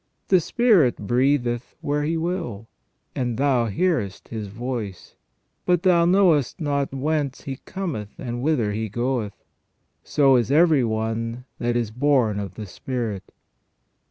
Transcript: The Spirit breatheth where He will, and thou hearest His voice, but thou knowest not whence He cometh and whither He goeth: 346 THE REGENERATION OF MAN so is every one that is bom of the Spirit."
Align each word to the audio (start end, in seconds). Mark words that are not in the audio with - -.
The 0.29 0.39
Spirit 0.39 0.95
breatheth 1.05 1.75
where 1.81 2.01
He 2.01 2.17
will, 2.17 2.67
and 3.15 3.37
thou 3.37 3.67
hearest 3.67 4.29
His 4.29 4.47
voice, 4.47 5.15
but 5.63 5.83
thou 5.83 6.05
knowest 6.05 6.59
not 6.59 6.91
whence 6.91 7.41
He 7.41 7.57
cometh 7.65 8.15
and 8.17 8.41
whither 8.41 8.71
He 8.71 8.89
goeth: 8.89 9.35
346 10.03 10.15
THE 10.17 10.21
REGENERATION 10.25 10.25
OF 10.25 10.35
MAN 10.35 10.35
so 10.35 10.35
is 10.37 10.51
every 10.51 10.83
one 10.83 11.45
that 11.73 11.79
is 11.79 11.91
bom 11.91 12.39
of 12.39 12.55
the 12.55 12.65
Spirit." 12.65 13.31